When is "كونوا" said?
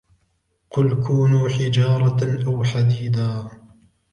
1.03-1.49